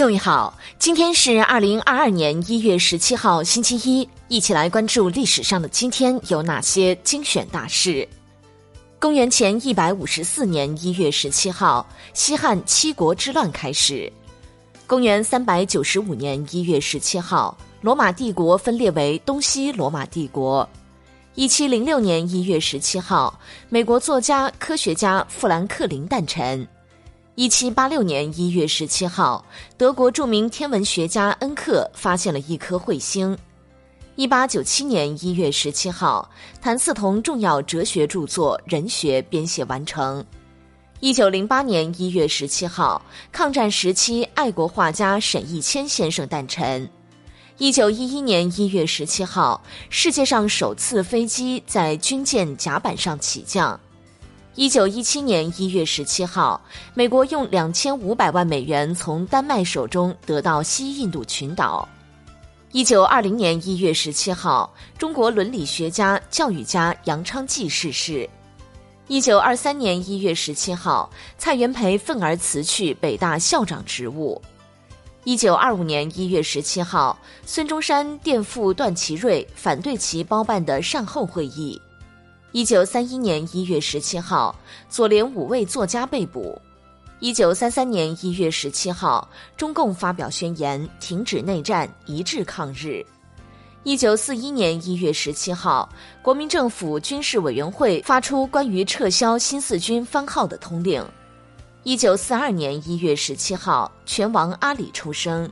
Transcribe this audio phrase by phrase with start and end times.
[0.00, 8.08] 各位好，今天是二零二二年一月十七号，星期一，一起来关注历史上的今天有哪些精选大事。
[8.98, 14.10] 公元前一百五十四年一月十七号，西汉七国之乱开始。
[14.86, 20.66] 公元三百九十五年一月十七号，罗马帝国分裂为东西罗马帝国。
[21.34, 23.38] 一七零六年一月十七号，
[23.68, 26.66] 美国作家、科学家富兰克林诞辰。
[27.40, 29.42] 一七八六年一月十七号，
[29.78, 33.34] 德国著名天文学家恩克发现了一颗彗星。
[34.14, 36.30] 一八九七年一月十七号，
[36.60, 40.22] 谭嗣同重要哲学著作《人学》编写完成。
[41.00, 43.00] 一九零八年一月十七号，
[43.32, 46.86] 抗战时期爱国画家沈亦谦先生诞辰。
[47.56, 53.80] 一九一一年一月十七号，世界上首次飞机在军舰甲板上起降。
[54.56, 56.60] 一九一七年一月十七号，
[56.92, 61.88] 美国用两千五百万美元从丹麦手中得到西印度群岛。
[62.72, 68.28] 一九二零年一月十七号，中国伦理学家、教育家杨昌济逝世。
[69.06, 71.08] 一九二三年一月十七号，
[71.38, 74.40] 蔡元培愤而辞去北大校长职务。
[75.22, 81.80] 一九二五年一月十七号，孙中山垫付段祺瑞，反对其包办的善后会议。
[82.52, 84.52] 一九三一年一月十七号，
[84.88, 86.60] 左联五位作家被捕。
[87.20, 93.06] 一九三三年一月十七号，中共发表宣言，停止内战，一致抗日。
[93.84, 95.88] 一九四一年一月十七号，
[96.22, 101.06] 国民政府军事委员会发出关于撤销新四军番号的通令。
[101.84, 105.48] 一九四二年一月十七号，拳王阿里出生。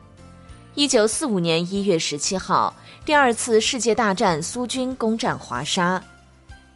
[0.75, 6.03] 一九四五年一月十七号，第二次世界大战苏军攻占华沙。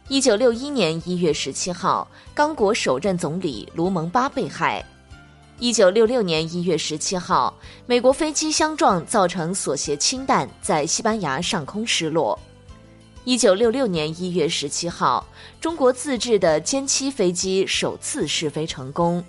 [0.09, 4.85] 一九六一年一月十七号，刚果首任总理卢蒙巴被害。
[5.59, 12.37] 一九六六年一月十七号，美国飞机相撞，造成锁协氢弹在西班牙上空失落。
[13.23, 15.25] 一九六六年一月十七号，
[15.61, 19.23] 中国自制的歼七飞机首次试飞成功。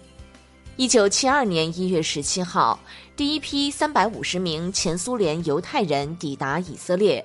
[0.75, 2.81] 一九七二年一月十七号，
[3.17, 7.25] 第一批三百五十名前苏联犹太人抵达以色列。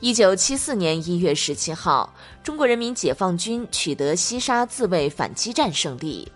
[0.00, 2.12] 一九七四年一月十七号，
[2.44, 6.30] 中国人民解放军取得西沙自卫反击战胜利。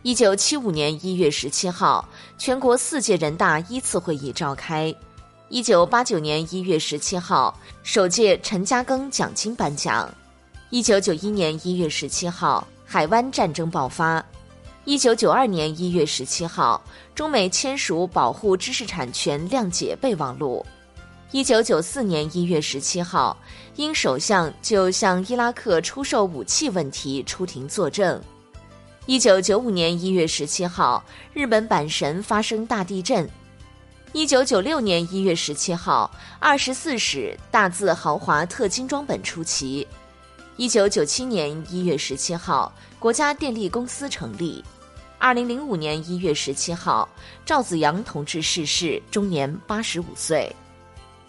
[0.00, 2.08] 一九七五年一月十七号，
[2.38, 4.94] 全国四届人大一次会议召开。
[5.50, 10.10] 一九八九年一月十七号，首届陈嘉庚奖金颁奖。
[10.70, 14.24] 一九九一年一月十七号，海湾战争爆发。
[14.86, 16.82] 一九九二年一月十七号，
[17.14, 20.64] 中美签署保护知识产权谅解备忘录。
[21.32, 23.36] 一九九四年一月十七号，
[23.74, 28.22] 英首相就向伊拉克出售武器问题出庭作证。
[29.06, 31.04] 一九九五年一月十七号，
[31.34, 33.28] 日本阪神发生大地震。
[34.12, 39.86] 一九九六年一月十七号，二十四史大字豪华特精装本出齐。
[40.56, 44.64] 一九九七年一月十七号，国家电力公司成立。
[45.18, 47.08] 二零零五年一月十七号，
[47.44, 50.54] 赵子阳同志逝世，终年八十五岁。